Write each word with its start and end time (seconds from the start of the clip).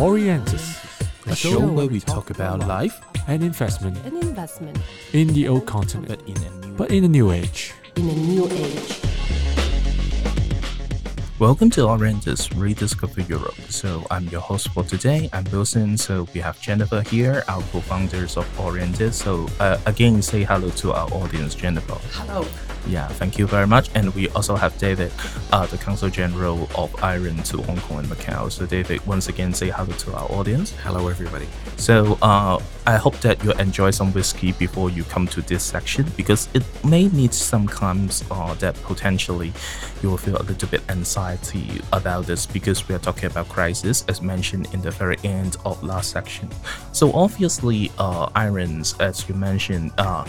Orientis, 0.00 0.80
a 1.26 1.36
show 1.36 1.60
where 1.60 1.86
we 1.86 2.00
talk 2.00 2.30
about 2.30 2.60
life 2.60 2.98
and 3.28 3.42
investment 3.44 3.98
and 4.06 4.16
investment 4.24 4.78
in 5.12 5.28
the 5.34 5.46
old 5.46 5.66
continent, 5.66 6.08
but 6.08 6.22
in 6.26 6.42
a 6.42 6.50
new 6.66 6.74
but 6.74 6.90
in 6.90 7.04
a 7.04 7.08
new 7.08 7.30
age. 7.30 7.74
in 7.96 8.08
a 8.08 8.14
new 8.14 8.48
age. 8.48 8.98
Welcome 11.38 11.68
to 11.72 11.82
Orientis 11.82 12.50
Rediscover 12.58 13.20
Europe. 13.20 13.60
So 13.68 14.06
I'm 14.10 14.26
your 14.28 14.40
host 14.40 14.70
for 14.70 14.84
today. 14.84 15.28
I'm 15.34 15.44
Wilson. 15.52 15.98
So 15.98 16.26
we 16.32 16.40
have 16.40 16.58
Jennifer 16.62 17.02
here, 17.02 17.44
our 17.46 17.60
co-founders 17.70 18.38
of 18.38 18.46
Orientis. 18.56 19.12
So 19.12 19.48
uh, 19.60 19.76
again, 19.84 20.22
say 20.22 20.44
hello 20.44 20.70
to 20.70 20.92
our 20.92 21.12
audience, 21.12 21.54
Jennifer. 21.54 21.98
Hello. 22.12 22.46
Yeah, 22.86 23.08
thank 23.08 23.38
you 23.38 23.46
very 23.46 23.66
much. 23.66 23.90
And 23.94 24.14
we 24.14 24.28
also 24.30 24.56
have 24.56 24.76
David, 24.78 25.12
uh, 25.52 25.66
the 25.66 25.78
Consul 25.78 26.08
General 26.10 26.68
of 26.74 26.94
Iron 27.02 27.36
to 27.44 27.62
Hong 27.62 27.78
Kong 27.78 27.98
and 28.00 28.08
Macau. 28.08 28.50
So 28.50 28.66
David, 28.66 29.04
once 29.06 29.28
again, 29.28 29.52
say 29.52 29.70
hello 29.70 29.92
to 29.92 30.14
our 30.14 30.30
audience. 30.32 30.72
Hello, 30.82 31.08
everybody. 31.08 31.46
So 31.76 32.18
uh, 32.22 32.58
I 32.86 32.96
hope 32.96 33.18
that 33.20 33.42
you 33.44 33.52
enjoy 33.52 33.90
some 33.90 34.12
whiskey 34.12 34.52
before 34.52 34.90
you 34.90 35.04
come 35.04 35.26
to 35.28 35.42
this 35.42 35.62
section 35.62 36.06
because 36.16 36.48
it 36.54 36.64
may 36.84 37.08
need 37.08 37.34
some 37.34 37.68
times 37.68 38.24
uh, 38.30 38.54
that 38.54 38.74
potentially 38.82 39.52
you 40.02 40.10
will 40.10 40.16
feel 40.16 40.36
a 40.36 40.42
little 40.42 40.68
bit 40.68 40.82
anxiety 40.88 41.80
about 41.92 42.26
this 42.26 42.46
because 42.46 42.88
we 42.88 42.94
are 42.94 42.98
talking 42.98 43.26
about 43.26 43.48
crisis 43.48 44.04
as 44.08 44.22
mentioned 44.22 44.68
in 44.72 44.80
the 44.80 44.90
very 44.90 45.16
end 45.22 45.56
of 45.64 45.82
last 45.82 46.10
section. 46.10 46.48
So 46.92 47.12
obviously, 47.12 47.92
uh, 47.98 48.30
Irons, 48.34 48.94
as 48.98 49.28
you 49.28 49.34
mentioned, 49.34 49.92
uh, 49.98 50.24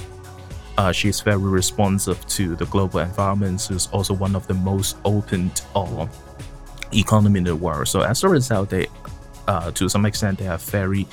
uh, 0.77 0.91
she's 0.91 1.21
very 1.21 1.37
responsive 1.37 2.25
to 2.27 2.55
the 2.55 2.65
global 2.65 2.99
environment. 2.99 3.61
She's 3.61 3.87
also 3.87 4.13
one 4.13 4.35
of 4.35 4.47
the 4.47 4.53
most 4.53 4.97
open 5.05 5.51
uh, 5.75 6.07
economy 6.93 7.39
in 7.39 7.43
the 7.45 7.55
world. 7.55 7.87
So 7.87 8.01
as 8.01 8.23
a 8.23 8.29
result, 8.29 8.69
they, 8.69 8.87
uh, 9.47 9.71
to 9.71 9.89
some 9.89 10.05
extent, 10.05 10.39
they 10.39 10.47
are 10.47 10.57
very 10.57 11.07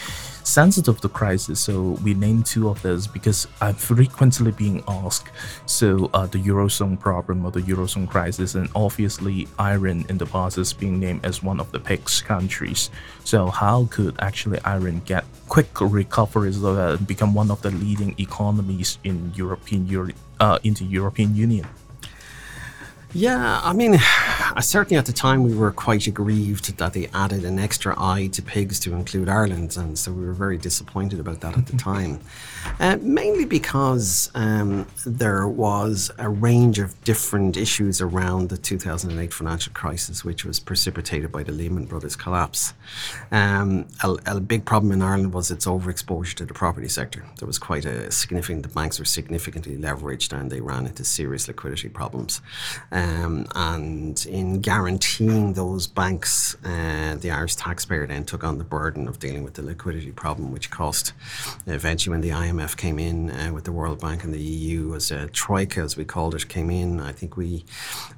sensitive 0.49 1.01
to 1.03 1.09
crisis. 1.09 1.61
So 1.61 1.99
we 2.03 2.15
named 2.15 2.47
two 2.47 2.69
of 2.69 2.81
those 2.83 3.07
because 3.07 3.47
I'm 3.61 3.75
frequently 3.75 4.51
being 4.53 4.83
asked. 4.89 5.31
So 5.67 6.11
uh, 6.15 6.27
the 6.27 6.39
eurozone 6.39 6.99
problem 6.99 7.45
or 7.45 7.51
the 7.51 7.61
eurozone 7.61 8.09
crisis, 8.09 8.55
and 8.55 8.69
obviously 8.75 9.47
Iran 9.61 10.07
in 10.09 10.19
the 10.19 10.27
past 10.27 10.59
is 10.59 10.73
being 10.73 10.99
named 10.99 11.25
as 11.25 11.43
one 11.43 11.61
of 11.61 11.71
the 11.73 11.79
PIGS 11.79 12.25
countries. 12.25 12.91
So 13.25 13.47
how 13.49 13.89
could 13.91 14.17
actually 14.21 14.59
Iran 14.67 15.03
get 15.05 15.25
quick 15.49 15.69
recovery 15.81 16.53
so 16.53 16.75
that 16.75 16.95
it 16.95 17.07
become 17.07 17.35
one 17.35 17.51
of 17.51 17.61
the 17.63 17.71
leading 17.71 18.15
economies 18.19 18.99
in 19.05 19.33
European 19.35 19.87
Euro- 19.89 20.13
uh, 20.41 20.59
in 20.65 20.75
the 20.75 20.85
European 20.85 21.35
Union? 21.35 21.67
Yeah, 23.15 23.61
I 23.65 23.73
mean, 23.73 23.99
certainly 24.61 24.99
at 24.99 25.07
the 25.07 25.13
time 25.13 25.45
we 25.45 25.55
were 25.55 25.71
quite 25.71 26.07
aggrieved 26.07 26.77
that 26.79 26.93
they 26.93 27.09
added 27.15 27.45
an 27.45 27.59
extra 27.59 27.95
I 27.97 28.27
to 28.29 28.43
pigs 28.43 28.81
to 28.81 28.95
include 28.95 29.29
Ireland, 29.29 29.77
and 29.77 29.99
so 29.99 30.13
we 30.13 30.27
were 30.27 30.33
very 30.33 30.59
disappointed 30.59 31.21
about 31.21 31.41
that 31.41 31.57
at 31.57 31.67
the 31.67 31.77
time. 31.77 32.21
Uh, 32.81 32.97
mainly 33.01 33.45
because 33.45 34.31
um, 34.35 34.87
there 35.07 35.49
was 35.49 36.11
a 36.19 36.29
range 36.29 36.79
of 36.79 37.03
different 37.03 37.57
issues 37.57 38.01
around 38.01 38.51
the 38.51 38.59
2008 38.59 39.33
financial 39.33 39.73
crisis, 39.73 40.25
which 40.25 40.45
was 40.45 40.61
precipitated 40.61 41.33
by 41.33 41.43
the 41.43 41.51
Lehman 41.51 41.87
Brothers 41.87 42.15
collapse. 42.15 42.75
Um, 43.33 43.87
a, 44.05 44.17
a 44.27 44.41
big 44.41 44.65
problem 44.65 44.93
in 44.93 45.03
Ireland 45.03 45.33
was 45.33 45.51
its 45.51 45.67
overexposure 45.67 46.35
to 46.35 46.45
the 46.45 46.55
property 46.55 46.89
sector. 46.89 47.25
There 47.39 47.47
was 47.47 47.59
quite 47.59 47.85
a 47.85 48.11
significant, 48.13 48.63
the 48.63 48.69
banks 48.69 48.99
were 48.99 49.05
significantly 49.05 49.77
leveraged 49.77 50.39
and 50.39 50.51
they 50.51 50.61
ran 50.61 50.87
into 50.87 51.05
serious 51.05 51.49
liquidity 51.49 51.89
problems. 51.89 52.41
Um, 52.93 53.47
and 53.55 54.25
in 54.27 54.48
guaranteeing 54.57 55.53
those 55.53 55.87
banks, 55.87 56.57
uh, 56.65 57.17
the 57.21 57.31
Irish 57.31 57.57
taxpayer 57.57 58.07
then 58.07 58.25
took 58.25 58.45
on 58.45 58.59
the 58.59 58.65
burden 58.65 59.07
of 59.07 59.19
dealing 59.19 59.45
with 59.45 59.55
the 59.55 59.63
liquidity 59.63 60.13
problem, 60.13 60.53
which 60.53 60.71
cost 60.71 61.13
eventually 61.67 62.13
when 62.13 62.21
the 62.21 62.31
IMF 62.31 62.77
came 62.77 62.99
in 62.99 63.31
uh, 63.31 63.53
with 63.53 63.65
the 63.65 63.73
World 63.73 64.01
Bank 64.01 64.25
and 64.25 64.33
the 64.33 64.41
EU 64.41 64.95
as 64.95 65.11
a 65.11 65.29
troika, 65.29 65.81
as 65.81 65.97
we 65.97 66.05
called 66.05 66.35
it, 66.35 66.49
came 66.49 66.71
in. 66.71 67.01
I 67.01 67.13
think 67.13 67.37
we 67.37 67.65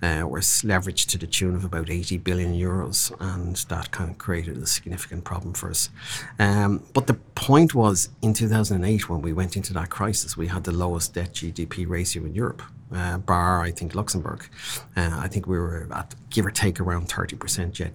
uh, 0.02 0.24
were 0.26 0.40
leveraged 0.40 1.08
to 1.10 1.18
the 1.18 1.26
tune 1.26 1.54
of 1.54 1.64
about 1.64 1.90
80 1.90 2.18
billion 2.18 2.54
euros, 2.54 3.12
and 3.20 3.56
that 3.68 3.90
kind 3.90 4.10
of 4.10 4.18
created 4.18 4.56
a 4.58 4.66
significant 4.66 5.24
problem 5.24 5.54
for 5.54 5.70
us. 5.70 5.90
Um, 6.38 6.82
but 6.92 7.06
the 7.06 7.14
point 7.14 7.74
was 7.74 8.08
in 8.22 8.34
2008, 8.34 9.08
when 9.08 9.22
we 9.22 9.32
went 9.32 9.56
into 9.56 9.72
that 9.74 9.90
crisis, 9.90 10.36
we 10.36 10.48
had 10.48 10.64
the 10.64 10.72
lowest 10.72 11.14
debt 11.14 11.34
GDP 11.34 11.88
ratio 11.88 12.24
in 12.24 12.34
Europe 12.34 12.62
uh, 12.94 13.18
bar 13.18 13.62
I 13.62 13.70
think 13.70 13.94
Luxembourg. 13.94 14.48
Uh, 14.96 15.10
I 15.12 15.28
think 15.28 15.46
we 15.46 15.58
were 15.58 15.88
at 15.92 16.14
give 16.30 16.46
or 16.46 16.50
take 16.50 16.80
around 16.80 17.08
thirty 17.08 17.36
percent 17.36 17.74
jet 17.74 17.92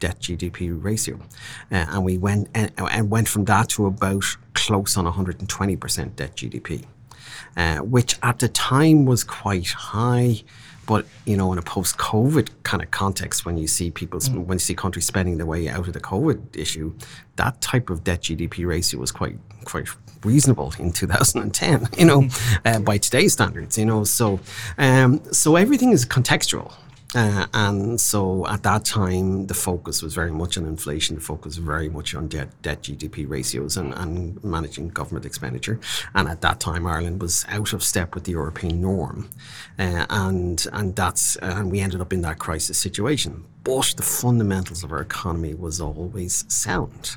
debt 0.00 0.18
GDP 0.20 0.82
ratio, 0.82 1.16
uh, 1.70 1.86
and 1.88 2.04
we 2.04 2.18
went 2.18 2.48
and, 2.54 2.70
and, 2.76 3.10
went 3.10 3.28
from 3.28 3.44
that 3.46 3.70
to 3.70 3.86
about 3.86 4.24
close 4.54 4.96
on 4.96 5.04
120 5.04 5.76
percent 5.76 6.16
debt 6.16 6.36
GDP, 6.36 6.84
uh, 7.56 7.78
which 7.78 8.18
at 8.22 8.38
the 8.40 8.48
time 8.48 9.04
was 9.06 9.24
quite 9.24 9.68
high. 9.68 10.42
But 10.86 11.06
you 11.24 11.38
know, 11.38 11.50
in 11.52 11.58
a 11.58 11.62
post-COVID 11.62 12.50
kind 12.62 12.82
of 12.82 12.90
context, 12.90 13.46
when 13.46 13.56
you 13.56 13.66
see 13.66 13.90
people, 13.90 14.20
mm. 14.20 14.44
when 14.44 14.56
you 14.56 14.60
see 14.60 14.74
countries 14.74 15.06
spending 15.06 15.38
their 15.38 15.46
way 15.46 15.66
out 15.66 15.86
of 15.88 15.94
the 15.94 16.00
COVID 16.00 16.54
issue, 16.54 16.94
that 17.36 17.62
type 17.62 17.88
of 17.88 18.04
debt 18.04 18.20
GDP 18.20 18.66
ratio 18.66 19.00
was 19.00 19.10
quite 19.10 19.38
quite 19.64 19.88
reasonable 20.24 20.72
in 20.78 20.92
2010. 20.92 21.88
You 21.98 22.06
know, 22.06 22.28
uh, 22.64 22.80
by 22.80 22.98
today's 22.98 23.32
standards. 23.32 23.78
You 23.78 23.86
know, 23.86 24.04
so 24.04 24.40
um, 24.78 25.22
so 25.32 25.56
everything 25.56 25.92
is 25.92 26.04
contextual. 26.04 26.72
Uh, 27.14 27.46
and 27.54 28.00
so 28.00 28.46
at 28.48 28.64
that 28.64 28.84
time, 28.84 29.46
the 29.46 29.54
focus 29.54 30.02
was 30.02 30.14
very 30.14 30.32
much 30.32 30.58
on 30.58 30.66
inflation. 30.66 31.14
The 31.14 31.22
focus 31.22 31.56
was 31.56 31.58
very 31.58 31.88
much 31.88 32.14
on 32.14 32.26
debt, 32.26 32.48
debt 32.62 32.82
GDP 32.82 33.28
ratios 33.28 33.76
and, 33.76 33.94
and 33.94 34.42
managing 34.42 34.88
government 34.88 35.24
expenditure. 35.24 35.78
And 36.14 36.28
at 36.28 36.40
that 36.40 36.58
time, 36.58 36.86
Ireland 36.86 37.22
was 37.22 37.44
out 37.48 37.72
of 37.72 37.84
step 37.84 38.14
with 38.14 38.24
the 38.24 38.32
European 38.32 38.80
norm, 38.80 39.30
uh, 39.78 40.06
and 40.10 40.66
and 40.72 40.96
that's 40.96 41.36
and 41.36 41.70
we 41.70 41.80
ended 41.80 42.00
up 42.00 42.12
in 42.12 42.22
that 42.22 42.38
crisis 42.38 42.78
situation. 42.78 43.44
But 43.64 43.94
the 43.96 44.02
fundamentals 44.02 44.84
of 44.84 44.92
our 44.92 45.00
economy 45.00 45.54
was 45.54 45.80
always 45.80 46.44
sound. 46.52 47.16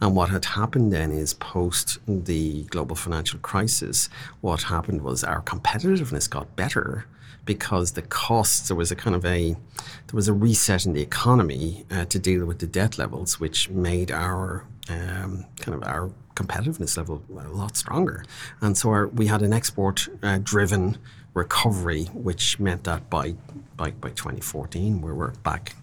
And 0.00 0.16
what 0.16 0.28
had 0.28 0.44
happened 0.44 0.92
then 0.92 1.12
is 1.12 1.34
post 1.34 1.98
the 2.06 2.64
global 2.64 2.96
financial 2.96 3.38
crisis, 3.38 4.08
what 4.40 4.62
happened 4.62 5.02
was 5.02 5.22
our 5.22 5.40
competitiveness 5.42 6.28
got 6.28 6.56
better 6.56 7.06
because 7.44 7.92
the 7.92 8.02
costs 8.02 8.68
there 8.68 8.76
was 8.76 8.90
a 8.90 8.96
kind 8.96 9.14
of 9.14 9.24
a 9.24 9.52
there 9.52 10.14
was 10.14 10.28
a 10.28 10.32
reset 10.32 10.86
in 10.86 10.94
the 10.94 11.02
economy 11.02 11.84
uh, 11.90 12.04
to 12.06 12.18
deal 12.18 12.44
with 12.44 12.58
the 12.58 12.66
debt 12.66 12.98
levels, 12.98 13.38
which 13.38 13.68
made 13.70 14.10
our 14.10 14.66
um, 14.88 15.44
kind 15.60 15.76
of 15.76 15.84
our 15.84 16.10
competitiveness 16.34 16.96
level 16.96 17.22
a 17.30 17.48
lot 17.48 17.76
stronger. 17.76 18.24
And 18.60 18.76
so 18.76 18.90
our, 18.90 19.06
we 19.06 19.26
had 19.26 19.42
an 19.42 19.52
export 19.52 20.08
uh, 20.22 20.38
driven 20.42 20.98
recovery, 21.34 22.04
which 22.06 22.58
meant 22.58 22.84
that 22.84 23.08
by, 23.10 23.34
by 23.76 23.90
by 23.92 24.08
2014 24.10 25.00
we 25.00 25.12
were 25.12 25.32
back 25.42 25.76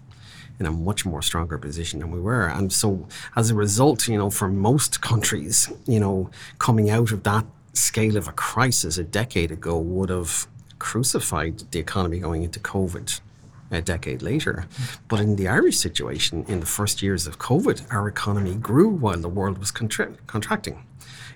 in 0.58 0.66
a 0.66 0.70
much 0.70 1.04
more 1.04 1.22
stronger 1.22 1.58
position 1.58 2.00
than 2.00 2.10
we 2.10 2.20
were. 2.20 2.46
And 2.46 2.72
so 2.72 3.06
as 3.36 3.50
a 3.50 3.54
result, 3.54 4.08
you 4.08 4.18
know, 4.18 4.30
for 4.30 4.48
most 4.48 5.00
countries, 5.00 5.72
you 5.86 5.98
know, 5.98 6.30
coming 6.58 6.90
out 6.90 7.10
of 7.12 7.22
that 7.24 7.46
scale 7.72 8.16
of 8.16 8.28
a 8.28 8.32
crisis 8.32 8.98
a 8.98 9.04
decade 9.04 9.50
ago 9.50 9.78
would 9.78 10.10
have 10.10 10.46
crucified 10.78 11.62
the 11.70 11.78
economy 11.78 12.18
going 12.18 12.42
into 12.42 12.60
COVID 12.60 13.20
a 13.70 13.80
decade 13.80 14.22
later. 14.22 14.66
But 15.08 15.20
in 15.20 15.36
the 15.36 15.48
Irish 15.48 15.78
situation, 15.78 16.44
in 16.48 16.60
the 16.60 16.66
first 16.66 17.02
years 17.02 17.26
of 17.26 17.38
COVID, 17.38 17.90
our 17.90 18.06
economy 18.06 18.54
grew 18.54 18.88
while 18.88 19.16
the 19.16 19.28
world 19.28 19.58
was 19.58 19.70
contra- 19.70 20.16
contracting. 20.26 20.84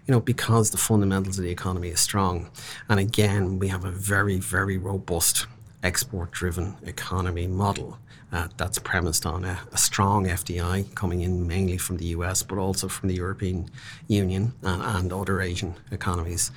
You 0.07 0.13
know, 0.13 0.21
because 0.21 0.71
the 0.71 0.79
fundamentals 0.79 1.39
of 1.39 1.45
the 1.45 1.51
economy 1.51 1.89
is 1.89 1.99
strong. 1.99 2.51
And 2.89 3.01
again, 3.01 3.59
we 3.59 3.69
have 3.69 3.85
a 3.85 3.91
very, 3.91 4.39
very 4.39 4.79
robust 4.79 5.47
export 5.87 6.33
driven 6.33 6.77
economy 6.85 7.47
model 7.47 7.99
uh, 8.33 8.49
that's 8.57 8.79
premised 8.81 9.25
on 9.25 9.45
a, 9.45 9.57
a, 9.73 9.79
strong 9.79 10.27
FDI 10.27 10.93
coming 10.97 11.21
in 11.21 11.47
mainly 11.47 11.79
from 11.79 11.97
the 11.97 12.07
US, 12.07 12.43
but 12.43 12.59
also 12.59 12.89
from 12.89 13.09
the 13.09 13.15
European 13.15 13.71
Union 14.09 14.53
and, 14.63 14.83
and 14.83 15.13
other 15.13 15.41
Asian 15.41 15.77
economies. 15.93 16.51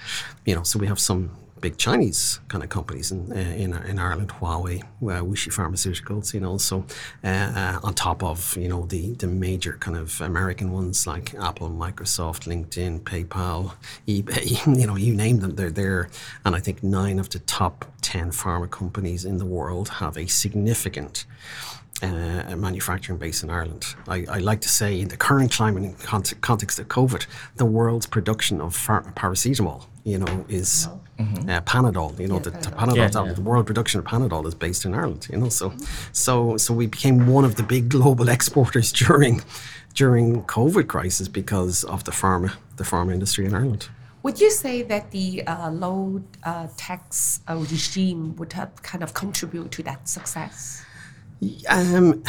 You 0.46 0.56
know, 0.56 0.64
so 0.64 0.80
we 0.80 0.88
have 0.88 1.00
some 1.00 1.30
big 1.62 1.78
Chinese 1.78 2.40
kind 2.48 2.64
of 2.64 2.70
companies 2.70 3.12
in 3.12 3.32
uh, 3.32 3.36
in, 3.36 3.74
in 3.74 4.00
Ireland, 4.00 4.30
Huawei, 4.30 4.82
uh, 4.84 5.24
Wuxi 5.24 5.52
Pharmaceuticals, 5.52 6.34
you 6.34 6.40
know. 6.40 6.58
So 6.58 6.86
uh, 7.24 7.28
uh, 7.28 7.80
on 7.84 7.94
top 7.94 8.24
of 8.24 8.58
you 8.58 8.68
know 8.68 8.86
the 8.86 9.14
the 9.14 9.28
major 9.28 9.74
kind 9.74 9.98
of 9.98 10.22
American 10.22 10.72
ones 10.72 11.06
like 11.06 11.36
Apple, 11.36 11.70
Microsoft, 11.70 12.48
LinkedIn, 12.48 13.02
PayPal, 13.02 13.74
eBay, 14.08 14.66
you 14.80 14.88
know, 14.88 14.96
you 14.96 15.14
name 15.14 15.40
them, 15.40 15.56
they're 15.56 15.72
there. 15.72 16.10
And 16.46 16.56
I 16.56 16.60
think 16.60 16.84
nine 16.84 17.20
of 17.20 17.30
the 17.30 17.40
top 17.40 17.86
ten 18.10 18.32
pharma 18.32 18.68
companies 18.68 19.24
in 19.24 19.38
the 19.38 19.46
world 19.46 19.88
have 20.02 20.18
a 20.18 20.26
significant 20.26 21.28
uh, 22.02 22.56
manufacturing 22.56 23.20
base 23.20 23.44
in 23.44 23.52
Ireland. 23.52 23.84
I, 24.08 24.26
I, 24.28 24.40
like 24.40 24.62
to 24.62 24.70
say, 24.70 25.00
in 25.00 25.10
the 25.10 25.18
current 25.18 25.52
climate 25.52 25.84
and 25.84 26.42
context 26.42 26.80
of 26.80 26.88
COVID, 26.88 27.28
the 27.58 27.66
world's 27.66 28.08
production 28.08 28.62
of 28.62 28.76
paracetamol, 29.22 29.86
you 30.06 30.18
know, 30.18 30.46
is 30.50 30.88
mm-hmm. 31.20 31.50
uh, 31.50 31.62
Panadol. 31.62 32.20
You 32.20 32.30
know, 32.30 32.38
yeah, 32.38 32.48
the, 32.48 32.52
Panadol, 32.52 32.78
Panadol 32.80 32.96
yeah, 32.96 33.26
yeah. 33.26 33.34
the 33.34 33.42
world 33.42 33.68
production 33.68 34.00
of 34.00 34.06
Panadol 34.06 34.48
is 34.48 34.56
based 34.56 34.86
in 34.86 34.96
Ireland. 34.96 35.28
You 35.32 35.38
know, 35.38 35.50
so 35.50 35.72
so 36.12 36.58
so 36.58 36.74
we 36.74 36.88
became 36.88 37.28
one 37.28 37.46
of 37.46 37.54
the 37.58 37.64
big 37.76 37.90
global 37.90 38.28
exporters 38.38 38.92
during 38.92 39.44
during 39.94 40.44
COVID 40.46 40.88
crisis 40.88 41.28
because 41.28 41.84
of 41.84 42.06
the 42.06 42.12
pharma, 42.12 42.54
the 42.78 42.86
pharma 42.86 43.14
industry 43.14 43.46
in 43.46 43.54
Ireland. 43.54 43.90
Would 44.24 44.42
you 44.42 44.52
say 44.52 44.82
that 44.84 45.12
the 45.12 45.44
uh, 45.48 45.72
low 45.72 46.22
uh, 46.44 46.68
tax 46.76 47.40
uh, 47.48 47.56
regime 47.56 48.36
would 48.36 48.54
have 48.54 48.82
kind 48.84 49.02
of 49.04 49.14
contribute 49.14 49.72
to 49.72 49.84
that 49.84 50.10
success? 50.10 50.84
Um, 51.70 52.22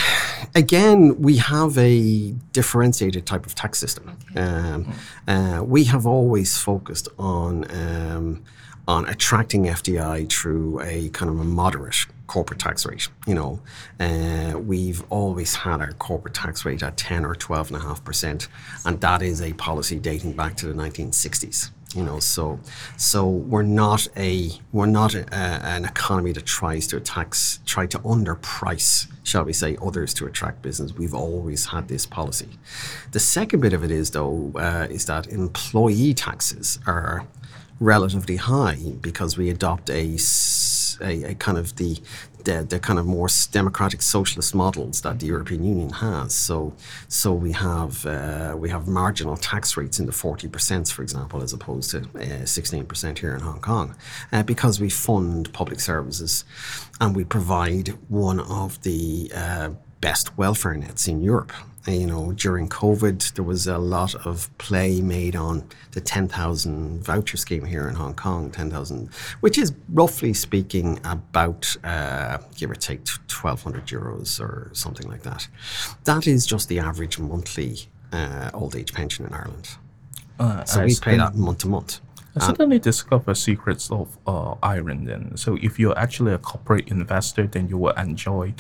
again, 0.55 1.21
we 1.21 1.39
have 1.39 1.77
a 1.77 2.31
differentiated 2.53 3.27
type 3.27 3.45
of 3.45 3.57
tax 3.57 3.79
system. 3.79 4.17
Um, 4.37 4.93
uh, 5.27 5.65
we 5.67 5.85
have 5.85 6.07
always 6.07 6.57
focused 6.57 7.09
on 7.19 7.69
um, 7.71 8.45
on 8.87 9.07
attracting 9.09 9.65
FDI 9.65 10.29
through 10.31 10.81
a 10.83 11.09
kind 11.11 11.31
of 11.31 11.39
a 11.41 11.45
moderate 11.45 12.07
corporate 12.29 12.61
tax 12.61 12.87
rate. 12.87 13.09
You 13.27 13.35
know, 13.35 13.61
uh, 13.99 14.59
we've 14.59 15.03
always 15.11 15.57
had 15.57 15.81
our 15.81 15.93
corporate 15.93 16.35
tax 16.35 16.65
rate 16.65 16.83
at 16.83 16.97
10 16.97 17.25
or 17.25 17.35
12.5%, 17.35 18.49
and 18.85 19.01
that 19.01 19.23
is 19.23 19.43
a 19.43 19.53
policy 19.55 19.99
dating 19.99 20.33
back 20.33 20.57
to 20.59 20.67
the 20.67 20.75
1960s. 20.75 21.71
You 21.95 22.05
know, 22.05 22.21
so 22.21 22.61
so 22.97 23.27
we're 23.29 23.63
not 23.63 24.07
a 24.17 24.51
we're 24.71 24.87
not 24.87 25.15
a, 25.17 25.35
an 25.35 25.85
economy 25.85 26.31
that 26.33 26.47
tries 26.47 26.87
to 26.89 27.01
tax 27.01 27.59
try 27.67 27.87
to 27.87 27.99
underprice, 28.01 29.09
shall 29.25 29.45
we 29.45 29.53
say, 29.53 29.77
others 29.83 30.15
to 30.15 30.27
attract 30.27 30.63
business. 30.63 30.95
We've 30.95 31.15
always 31.15 31.67
had 31.67 31.89
this 31.89 32.07
policy. 32.07 32.49
The 33.11 33.19
second 33.19 33.61
bit 33.61 33.73
of 33.73 33.83
it 33.83 33.91
is 33.91 34.13
though 34.13 34.53
uh, 34.55 34.87
is 34.89 35.07
that 35.07 35.27
employee 35.29 36.15
taxes 36.15 36.79
are 36.87 37.27
relatively 37.81 38.37
high 38.37 38.79
because 39.01 39.37
we 39.37 39.51
adopt 39.51 39.91
a, 39.91 40.17
a, 41.01 41.31
a, 41.31 41.35
kind 41.35 41.57
of 41.59 41.77
the, 41.77 41.99
the, 42.45 42.67
the 42.69 42.79
kind 42.79 42.99
of 42.99 43.07
more 43.07 43.29
democratic 43.53 44.03
socialist 44.03 44.55
models 44.55 45.01
that 45.03 45.19
the 45.21 45.27
European 45.27 45.65
Union 45.65 45.91
has. 45.91 46.35
So 46.35 46.73
so 47.09 47.33
we 47.33 47.53
have 47.53 48.07
uh, 48.07 48.55
we 48.57 48.71
have 48.71 48.87
marginal 48.87 49.37
tax 49.37 49.77
rates 49.77 49.99
in 50.01 50.07
the 50.07 50.13
forty 50.13 50.49
percent, 50.49 50.89
for 50.89 51.03
example, 51.03 51.43
as 51.43 51.53
opposed 51.53 51.91
to 51.91 51.99
uh, 52.19 52.45
sixteen 52.45 52.83
uh, 52.83 52.87
percent 52.87 53.19
here 53.19 53.35
in 53.35 53.41
Hong 53.41 53.61
Kong, 53.61 53.95
uh, 54.33 54.43
because 54.43 54.81
we 54.81 54.91
fund 54.91 55.53
public 55.53 55.81
services 55.81 56.45
and 57.01 57.17
we 57.17 57.25
provide 57.25 57.89
one 58.09 58.41
of 58.41 58.83
the 58.83 59.31
uh, 59.35 59.71
best 60.01 60.37
welfare 60.39 60.75
nets 60.75 61.09
in 61.09 61.23
Europe 61.23 61.53
you 61.87 62.07
know, 62.07 62.33
during 62.33 62.69
COVID, 62.69 63.35
there 63.35 63.45
was 63.45 63.67
a 63.67 63.79
lot 63.79 64.15
of 64.27 64.57
play 64.59 65.01
made 65.01 65.35
on 65.35 65.67
the 65.93 66.01
10,000 66.01 67.03
voucher 67.03 67.37
scheme 67.37 67.65
here 67.65 67.89
in 67.89 67.95
Hong 67.95 68.15
Kong, 68.15 68.51
10,000, 68.51 69.09
which 69.41 69.57
is 69.57 69.73
roughly 69.89 70.35
speaking 70.35 71.01
about, 71.05 71.77
uh, 71.83 72.39
give 72.57 72.71
or 72.71 72.75
take, 72.75 73.09
1,200 73.09 73.87
euros 73.87 74.41
or 74.41 74.71
something 74.75 75.09
like 75.09 75.23
that. 75.23 75.49
That 76.05 76.27
is 76.27 76.47
just 76.47 76.69
the 76.69 76.79
average 76.79 77.19
monthly 77.19 77.89
uh, 78.13 78.51
old 78.53 78.77
age 78.77 78.93
pension 78.93 79.25
in 79.25 79.33
Ireland. 79.33 79.71
Uh, 80.39 80.65
so 80.65 80.85
we 80.85 80.97
pay 80.97 81.17
that 81.17 81.35
month 81.35 81.59
to 81.59 81.69
month. 81.69 82.01
I 82.37 82.47
suddenly 82.47 82.79
discover 82.79 83.35
secrets 83.35 83.91
of 83.91 84.17
uh, 84.27 84.55
Ireland. 84.63 85.09
Then, 85.09 85.37
so 85.37 85.59
if 85.61 85.79
you're 85.79 85.99
actually 85.99 86.33
a 86.33 86.39
corporate 86.39 86.89
investor, 86.89 87.47
then 87.47 87.69
you 87.69 87.77
will 87.77 87.93
enjoy 87.93 88.55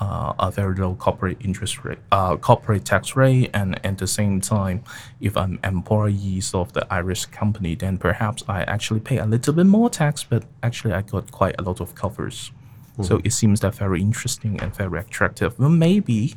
uh, 0.00 0.32
a 0.38 0.50
very 0.50 0.76
low 0.76 0.94
corporate 0.94 1.38
interest 1.40 1.84
rate, 1.84 1.98
uh, 2.12 2.36
corporate 2.36 2.84
tax 2.84 3.16
rate, 3.16 3.50
and 3.52 3.84
at 3.84 3.98
the 3.98 4.06
same 4.06 4.40
time, 4.40 4.82
if 5.20 5.36
I'm 5.36 5.58
employees 5.64 6.54
of 6.54 6.72
the 6.72 6.86
Irish 6.92 7.26
company, 7.26 7.74
then 7.74 7.98
perhaps 7.98 8.44
I 8.48 8.62
actually 8.62 9.00
pay 9.00 9.18
a 9.18 9.26
little 9.26 9.54
bit 9.54 9.66
more 9.66 9.90
tax, 9.90 10.24
but 10.24 10.44
actually 10.62 10.94
I 10.94 11.02
got 11.02 11.32
quite 11.32 11.56
a 11.58 11.62
lot 11.62 11.80
of 11.80 11.94
covers. 11.94 12.52
Mm-hmm. 12.92 13.02
So 13.04 13.20
it 13.24 13.32
seems 13.32 13.60
that 13.60 13.74
very 13.74 14.00
interesting 14.00 14.60
and 14.60 14.74
very 14.74 15.00
attractive. 15.00 15.58
Well, 15.58 15.68
maybe, 15.70 16.34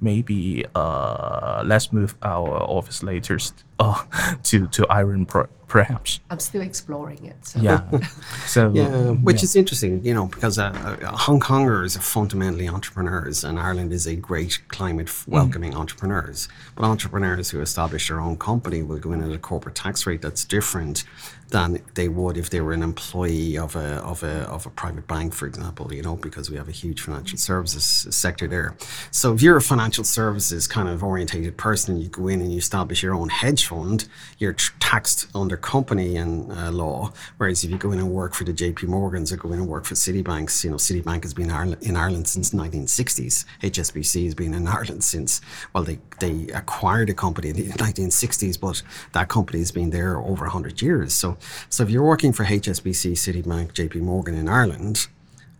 maybe 0.00 0.64
uh, 0.74 1.62
let's 1.66 1.92
move 1.92 2.14
our 2.22 2.48
office 2.62 3.02
later 3.02 3.38
uh, 3.82 4.34
to 4.44 4.66
to 4.68 4.86
Ireland 4.88 5.28
perhaps. 5.72 6.20
I'm 6.28 6.38
still 6.38 6.60
exploring 6.60 7.24
it. 7.24 7.46
So. 7.46 7.58
Yeah. 7.58 7.80
so 8.46 8.70
yeah, 8.74 9.12
which 9.28 9.38
yeah. 9.38 9.44
is 9.44 9.56
interesting, 9.56 10.04
you 10.04 10.12
know, 10.12 10.26
because 10.26 10.58
uh, 10.58 10.64
uh, 10.64 11.16
Hong 11.16 11.40
Kongers 11.40 11.96
are 11.96 12.02
fundamentally 12.02 12.68
entrepreneurs, 12.68 13.42
and 13.42 13.58
Ireland 13.58 13.90
is 13.90 14.06
a 14.06 14.14
great 14.14 14.60
climate 14.68 15.10
welcoming 15.26 15.72
mm. 15.72 15.80
entrepreneurs. 15.82 16.46
But 16.76 16.84
entrepreneurs 16.84 17.48
who 17.48 17.62
establish 17.62 18.08
their 18.08 18.20
own 18.20 18.36
company 18.36 18.82
will 18.82 18.98
go 18.98 19.12
in 19.12 19.22
at 19.22 19.32
a 19.32 19.38
corporate 19.38 19.74
tax 19.74 20.06
rate 20.06 20.20
that's 20.20 20.44
different 20.44 21.04
than 21.48 21.80
they 21.94 22.08
would 22.08 22.36
if 22.36 22.50
they 22.50 22.60
were 22.60 22.72
an 22.72 22.82
employee 22.82 23.56
of 23.56 23.76
a 23.76 23.96
of 24.12 24.22
a 24.22 24.42
of 24.56 24.66
a 24.66 24.70
private 24.70 25.06
bank, 25.06 25.32
for 25.32 25.46
example. 25.46 25.92
You 25.94 26.02
know, 26.02 26.16
because 26.16 26.50
we 26.50 26.56
have 26.58 26.68
a 26.68 26.72
huge 26.72 27.00
financial 27.00 27.38
services 27.38 27.84
sector 28.14 28.46
there. 28.46 28.76
So 29.10 29.32
if 29.32 29.40
you're 29.40 29.56
a 29.56 29.62
financial 29.62 30.04
services 30.04 30.66
kind 30.66 30.88
of 30.88 31.02
orientated 31.02 31.56
person, 31.56 31.96
you 31.96 32.08
go 32.08 32.28
in 32.28 32.42
and 32.42 32.52
you 32.52 32.58
establish 32.58 33.02
your 33.02 33.14
own 33.14 33.30
hedge 33.30 33.64
fund, 33.72 34.08
you're 34.38 34.56
taxed 34.80 35.26
under 35.34 35.56
company 35.56 36.16
and 36.16 36.52
uh, 36.52 36.70
law. 36.70 37.12
Whereas 37.38 37.64
if 37.64 37.70
you 37.70 37.78
go 37.78 37.92
in 37.92 37.98
and 37.98 38.10
work 38.10 38.34
for 38.34 38.44
the 38.44 38.52
JP 38.52 38.84
Morgans 38.84 39.32
or 39.32 39.36
go 39.36 39.52
in 39.52 39.60
and 39.60 39.68
work 39.68 39.84
for 39.84 39.94
Citibanks, 39.94 40.62
you 40.64 40.70
know, 40.70 40.76
Citibank 40.76 41.22
has 41.22 41.34
been 41.34 41.50
in 41.80 41.96
Ireland 41.96 42.28
since 42.28 42.50
1960s. 42.50 43.44
HSBC 43.62 44.24
has 44.24 44.34
been 44.34 44.54
in 44.54 44.68
Ireland 44.68 45.04
since, 45.04 45.40
well, 45.72 45.84
they, 45.84 45.98
they 46.20 46.48
acquired 46.48 47.08
a 47.08 47.14
company 47.14 47.48
in 47.50 47.56
the 47.56 47.62
1960s, 47.62 48.60
but 48.60 48.82
that 49.12 49.28
company 49.28 49.60
has 49.60 49.72
been 49.72 49.90
there 49.90 50.18
over 50.18 50.44
100 50.44 50.82
years. 50.82 51.14
So, 51.14 51.38
so 51.70 51.82
if 51.82 51.90
you're 51.90 52.04
working 52.04 52.32
for 52.32 52.44
HSBC, 52.44 53.12
Citibank, 53.12 53.72
JP 53.72 54.02
Morgan 54.02 54.34
in 54.34 54.48
Ireland, 54.48 55.08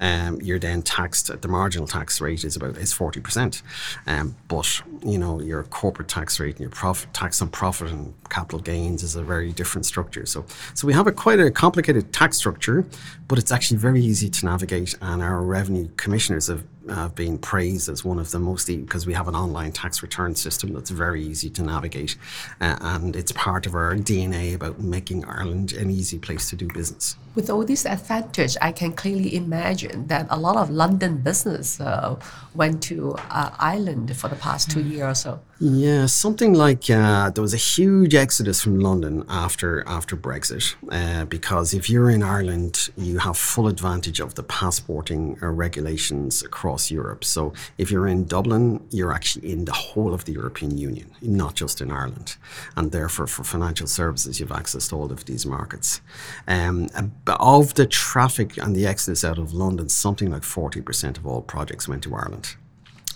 um, 0.03 0.41
you're 0.43 0.59
then 0.59 0.83
taxed 0.83 1.31
at 1.31 1.41
the 1.43 1.49
marginal 1.49 1.87
tax 1.87 2.21
rate 2.21 2.45
is 2.45 2.57
about 2.57 2.77
is 2.77 2.93
forty 2.93 3.21
percent, 3.21 3.63
um, 4.07 4.35
but 4.49 4.83
you 5.03 5.17
know 5.17 5.41
your 5.41 5.63
corporate 5.63 6.09
tax 6.09 6.39
rate 6.41 6.57
and 6.57 6.61
your 6.61 6.71
profit 6.71 7.15
tax 7.15 7.41
on 7.41 7.49
profit 7.49 7.91
and 7.91 8.13
capital 8.29 8.59
gains 8.59 9.03
is 9.03 9.17
a 9.17 9.23
very 9.23 9.53
different 9.53 9.87
structure. 9.87 10.27
So 10.27 10.45
so 10.75 10.87
we 10.87 10.93
have 10.93 11.07
a 11.07 11.13
quite 11.13 11.41
a 11.41 11.51
complicated 11.51 12.13
tax 12.13 12.37
structure, 12.37 12.85
but 13.29 13.39
it's 13.39 13.53
actually 13.53 13.79
very 13.79 14.03
easy 14.03 14.29
to 14.29 14.45
navigate, 14.45 14.99
and 15.01 15.23
our 15.23 15.41
revenue 15.41 15.89
commissioners 15.97 16.49
have 16.49 16.65
have 16.89 17.15
been 17.15 17.39
praised 17.39 17.89
as 17.89 18.05
one 18.05 18.19
of 18.19 18.31
the 18.31 18.39
most 18.39 18.67
because 18.67 19.07
we 19.07 19.15
have 19.15 19.29
an 19.29 19.35
online 19.35 19.73
tax 19.73 20.03
return 20.03 20.35
system 20.35 20.73
that's 20.73 20.91
very 20.91 21.23
easy 21.23 21.51
to 21.51 21.63
navigate, 21.63 22.17
uh, 22.61 22.77
and 22.81 23.17
it's 23.17 23.33
part 23.33 23.67
of 23.67 23.75
our 23.75 23.95
DNA 23.95 24.55
about 24.55 24.81
making 24.81 25.25
Ireland 25.25 25.73
an 25.73 25.91
easy 25.91 26.19
place 26.19 26.51
to 26.51 26.57
do 26.57 26.69
business. 26.69 27.17
With 27.35 27.49
all 27.51 27.65
this 27.65 27.87
advantage, 27.87 28.57
I 28.61 28.73
can 28.73 28.93
clearly 28.93 29.35
imagine 29.35 30.07
that 30.09 30.27
a 30.31 30.39
lot 30.39 30.57
of 30.57 30.71
London 30.71 31.19
business 31.19 31.81
uh, 31.81 32.17
went 32.55 32.83
to 32.85 33.15
uh, 33.31 33.51
Ireland 33.59 34.15
for 34.17 34.29
the 34.29 34.37
past 34.37 34.71
two 34.71 34.83
years 34.83 35.03
or 35.03 35.15
so. 35.15 35.41
Yeah, 35.65 36.07
something 36.07 36.55
like 36.55 36.91
uh, 36.91 37.31
there 37.31 37.41
was 37.41 37.55
a 37.55 37.57
huge 37.57 38.17
exodus 38.17 38.61
from 38.61 38.81
London 38.81 39.25
after 39.29 39.87
after 39.87 40.17
Brexit, 40.17 40.75
uh, 40.91 41.25
because 41.27 41.73
if 41.73 41.89
you're 41.89 42.11
in 42.11 42.21
Ireland, 42.21 42.89
you 42.97 43.19
have 43.19 43.37
full 43.39 43.69
advantage 43.69 44.19
of 44.19 44.35
the 44.35 44.43
passporting 44.43 45.39
uh, 45.41 45.47
regulations 45.47 46.43
across 46.43 46.91
Europe. 46.91 47.23
So 47.23 47.53
if 47.79 47.93
you're 47.93 48.09
in 48.09 48.25
Dublin, 48.25 48.85
you're 48.91 49.13
actually 49.13 49.53
in 49.53 49.65
the 49.65 49.73
whole 49.73 50.13
of 50.13 50.25
the 50.25 50.33
European 50.33 50.79
Union, 50.79 51.13
not 51.23 51.55
just 51.55 51.81
in 51.81 51.93
Ireland, 51.93 52.37
and 52.75 52.91
therefore 52.91 53.29
for 53.29 53.45
financial 53.45 53.87
services, 53.87 54.41
you've 54.41 54.51
access 54.51 54.89
to 54.89 54.97
all 54.97 55.13
of 55.13 55.27
these 55.27 55.47
markets. 55.47 56.01
Um, 56.49 56.89
of 57.29 57.75
the 57.75 57.87
traffic 57.87 58.57
and 58.57 58.75
the 58.75 58.85
exodus 58.89 59.23
out 59.23 59.39
of 59.39 59.55
London, 59.55 59.89
something 59.89 60.33
like 60.33 60.43
forty 60.43 60.81
percent 60.81 61.19
of 61.19 61.25
all 61.25 61.41
projects 61.41 61.87
went 61.87 62.03
to 62.03 62.17
Ireland. 62.17 62.57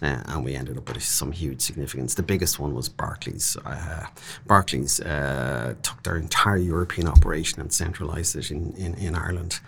Uh, 0.02 0.22
and 0.26 0.44
we 0.44 0.54
ended 0.54 0.76
up 0.76 0.92
with 0.92 1.02
some 1.02 1.32
huge 1.32 1.60
significance. 1.60 2.14
The 2.14 2.22
biggest 2.22 2.58
one 2.58 2.74
was 2.74 2.88
Barclays. 2.88 3.56
Uh, 3.64 4.06
Barclays 4.46 5.00
uh, 5.00 5.74
took 5.82 6.02
their 6.02 6.16
entire 6.16 6.58
European 6.58 7.08
operation 7.08 7.60
and 7.60 7.72
centralised 7.72 8.36
it 8.36 8.50
in, 8.50 8.72
in, 8.76 8.94
in, 8.94 9.14
Ireland, 9.14 9.60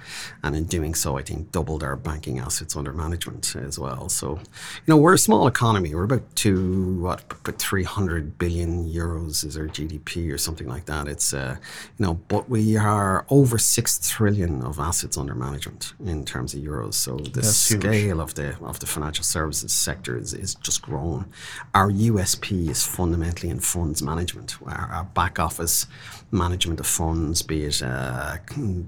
and 0.42 0.54
in 0.54 0.64
doing 0.64 0.94
so, 0.94 1.16
I 1.16 1.22
think 1.22 1.50
doubled 1.52 1.82
our 1.82 1.96
banking 1.96 2.38
assets 2.38 2.76
under 2.76 2.92
management 2.92 3.56
as 3.56 3.78
well. 3.78 4.08
So, 4.08 4.38
you 4.38 4.88
know, 4.88 4.96
we're 4.96 5.14
a 5.14 5.18
small 5.18 5.46
economy. 5.46 5.94
We're 5.94 6.04
about 6.04 6.36
two, 6.36 7.00
what, 7.00 7.22
about 7.30 7.58
300 7.58 8.38
billion 8.38 8.88
euros 8.88 9.44
is 9.44 9.56
our 9.56 9.66
GDP 9.66 10.32
or 10.32 10.38
something 10.38 10.68
like 10.68 10.84
that. 10.86 11.08
It's, 11.08 11.32
uh, 11.32 11.56
you 11.98 12.04
know, 12.04 12.14
but 12.28 12.48
we 12.50 12.76
are 12.76 13.24
over 13.30 13.56
six 13.58 13.98
trillion 14.08 14.62
of 14.62 14.78
assets 14.78 15.16
under 15.16 15.34
management 15.34 15.94
in 16.04 16.24
terms 16.24 16.54
of 16.54 16.60
euros. 16.60 16.94
So 16.94 17.16
the 17.16 17.40
That's 17.40 17.56
scale 17.56 18.18
huge. 18.18 18.18
of 18.18 18.34
the 18.34 18.56
of 18.62 18.80
the 18.80 18.86
financial 18.86 19.24
services 19.24 19.72
sector 19.72 20.17
is, 20.18 20.34
is 20.34 20.54
just 20.56 20.82
grown. 20.82 21.26
Our 21.74 21.90
USP 21.90 22.68
is 22.68 22.86
fundamentally 22.86 23.50
in 23.50 23.60
funds 23.60 24.02
management, 24.02 24.56
our, 24.66 24.88
our 24.92 25.04
back 25.04 25.38
office 25.38 25.86
management 26.30 26.80
of 26.80 26.86
funds, 26.86 27.42
be 27.42 27.64
it 27.64 27.82
uh, 27.82 28.36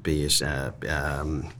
be 0.02 0.24
it 0.24 0.42
uh, 0.42 0.72
um, 0.88 1.50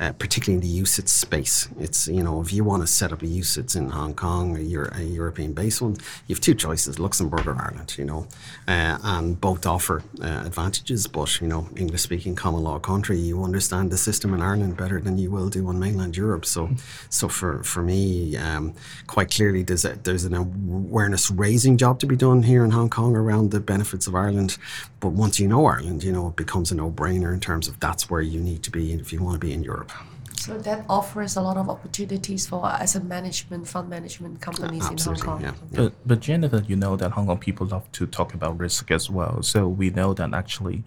uh, 0.00 0.12
particularly 0.12 0.54
in 0.54 0.60
the 0.60 0.82
UCITS 0.82 1.08
space. 1.08 1.68
It's 1.78 2.06
you 2.06 2.22
know 2.22 2.40
if 2.40 2.52
you 2.52 2.64
want 2.64 2.82
to 2.82 2.86
set 2.86 3.12
up 3.12 3.22
a 3.22 3.26
UCITS 3.26 3.76
in 3.76 3.90
Hong 3.90 4.14
Kong 4.14 4.56
or 4.56 4.60
Euro- 4.60 4.90
a 4.94 5.02
European 5.02 5.52
based 5.52 5.82
one, 5.82 5.96
you 6.26 6.34
have 6.34 6.40
two 6.40 6.54
choices: 6.54 6.98
Luxembourg 6.98 7.46
or 7.46 7.56
Ireland. 7.60 7.96
You 7.98 8.04
know, 8.04 8.26
uh, 8.66 8.98
and 9.02 9.40
both 9.40 9.66
offer 9.66 10.02
uh, 10.22 10.42
advantages. 10.46 11.06
But 11.06 11.40
you 11.40 11.48
know, 11.48 11.68
English 11.76 12.02
speaking 12.02 12.34
common 12.36 12.62
law 12.62 12.78
country, 12.78 13.18
you 13.18 13.42
understand 13.42 13.90
the 13.90 13.98
system 13.98 14.34
in 14.34 14.42
Ireland 14.42 14.76
better 14.76 15.00
than 15.00 15.18
you 15.18 15.30
will 15.30 15.48
do 15.48 15.66
on 15.68 15.78
mainland 15.78 16.16
Europe. 16.16 16.46
So, 16.46 16.70
so 17.10 17.28
for 17.28 17.62
for 17.64 17.82
me, 17.82 18.36
um, 18.36 18.74
quite 19.06 19.30
clearly, 19.30 19.62
there's 19.62 19.84
a, 19.84 19.98
there's 20.02 20.24
an 20.24 20.34
awareness 20.34 21.30
raising 21.30 21.76
job 21.76 21.98
to 22.00 22.06
be 22.06 22.16
done 22.16 22.42
here 22.44 22.64
in 22.64 22.70
Hong 22.70 22.90
Kong 22.90 23.16
around 23.16 23.50
the 23.50 23.60
benefits 23.60 24.06
of 24.06 24.14
Ireland. 24.14 24.58
But 25.00 25.10
once 25.10 25.40
you 25.40 25.48
know 25.48 25.66
Ireland, 25.66 26.04
you 26.04 26.12
know 26.12 26.28
it 26.28 26.36
becomes 26.36 26.70
a 26.70 26.74
no 26.76 26.90
brainer 26.90 27.32
in 27.32 27.40
terms 27.40 27.66
of 27.68 27.80
that's 27.80 28.08
where 28.08 28.20
you 28.20 28.40
need 28.40 28.62
to 28.62 28.70
be 28.70 28.92
if 28.92 29.12
you 29.12 29.22
want 29.22 29.34
to 29.34 29.44
be 29.44 29.52
in 29.52 29.62
Europe. 29.62 29.87
So 30.36 30.56
that 30.58 30.84
offers 30.88 31.36
a 31.36 31.42
lot 31.42 31.56
of 31.56 31.68
opportunities 31.68 32.46
for 32.46 32.64
asset 32.64 33.04
management, 33.04 33.68
fund 33.68 33.88
management 33.90 34.40
companies 34.40 34.80
in 34.80 34.80
Hong 34.80 34.92
Absolutely, 34.92 35.22
Kong. 35.24 35.42
yeah. 35.42 35.52
But, 35.72 35.92
but 36.06 36.20
Jennifer, 36.20 36.62
you 36.66 36.76
know 36.76 36.96
that 36.96 37.10
Hong 37.10 37.26
Kong 37.26 37.38
people 37.38 37.66
love 37.66 37.90
to 37.92 38.06
talk 38.06 38.32
about 38.34 38.58
risk 38.58 38.90
as 38.90 39.10
well. 39.10 39.42
So 39.42 39.68
we 39.68 39.90
know 39.90 40.14
that 40.14 40.32
actually, 40.32 40.84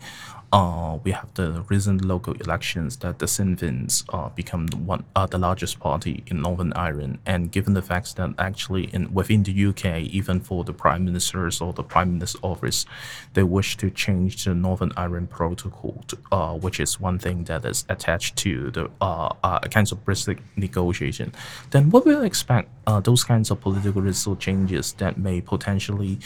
uh, 0.53 0.97
we 1.03 1.11
have 1.11 1.33
the 1.35 1.63
recent 1.69 2.03
local 2.03 2.33
elections 2.33 2.97
that 2.97 3.19
the 3.19 3.27
Sinn 3.27 3.55
Féins 3.55 4.03
uh, 4.13 4.29
become 4.29 4.67
the 4.67 4.77
one 4.77 5.05
uh, 5.15 5.25
the 5.25 5.37
largest 5.37 5.79
party 5.79 6.23
in 6.27 6.41
Northern 6.41 6.73
Ireland, 6.73 7.19
and 7.25 7.51
given 7.51 7.73
the 7.73 7.81
fact 7.81 8.15
that 8.17 8.31
actually 8.37 8.85
in 8.93 9.13
within 9.13 9.43
the 9.43 9.65
UK, 9.67 10.01
even 10.01 10.41
for 10.41 10.63
the 10.63 10.73
prime 10.73 11.05
ministers 11.05 11.61
or 11.61 11.71
the 11.71 11.83
prime 11.83 12.13
minister's 12.13 12.41
office, 12.41 12.85
they 13.33 13.43
wish 13.43 13.77
to 13.77 13.89
change 13.89 14.43
the 14.43 14.53
Northern 14.53 14.91
Ireland 14.97 15.29
Protocol, 15.29 16.03
to, 16.07 16.17
uh, 16.31 16.53
which 16.55 16.79
is 16.79 16.99
one 16.99 17.17
thing 17.17 17.45
that 17.45 17.63
is 17.63 17.85
attached 17.87 18.35
to 18.37 18.71
the 18.71 18.89
uh, 18.99 19.33
uh, 19.43 19.59
kinds 19.61 19.91
of 19.93 20.03
Brexit 20.03 20.39
negotiation. 20.57 21.33
Then 21.69 21.91
what 21.91 22.05
will 22.05 22.23
expect 22.23 22.69
uh, 22.87 22.99
those 22.99 23.23
kinds 23.23 23.51
of 23.51 23.61
political 23.61 24.01
result 24.01 24.39
changes 24.39 24.93
that 24.93 25.17
may 25.17 25.39
potentially 25.39 26.19